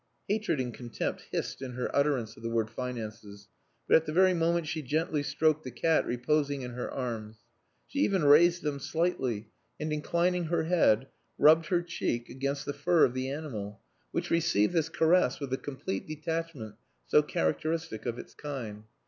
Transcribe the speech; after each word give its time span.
Hatred 0.27 0.59
and 0.59 0.73
contempt 0.73 1.25
hissed 1.29 1.61
in 1.61 1.73
her 1.73 1.95
utterance 1.95 2.35
of 2.35 2.41
the 2.41 2.49
word 2.49 2.71
"finances," 2.71 3.49
but 3.87 3.95
at 3.95 4.07
the 4.07 4.11
very 4.11 4.33
moment 4.33 4.65
she 4.65 4.81
gently 4.81 5.21
stroked 5.21 5.63
the 5.63 5.69
cat 5.69 6.07
reposing 6.07 6.63
in 6.63 6.71
her 6.71 6.89
arms. 6.89 7.37
She 7.85 7.99
even 7.99 8.23
raised 8.25 8.63
them 8.63 8.79
slightly, 8.79 9.49
and 9.79 9.93
inclining 9.93 10.45
her 10.45 10.63
head 10.63 11.07
rubbed 11.37 11.67
her 11.67 11.83
cheek 11.83 12.29
against 12.29 12.65
the 12.65 12.73
fur 12.73 13.05
of 13.05 13.13
the 13.13 13.29
animal, 13.29 13.79
which 14.09 14.31
received 14.31 14.73
this 14.73 14.89
caress 14.89 15.39
with 15.39 15.51
the 15.51 15.57
complete 15.59 16.07
detachment 16.07 16.77
so 17.05 17.21
characteristic 17.21 18.07
of 18.07 18.17
its 18.17 18.33
kind. 18.33 18.85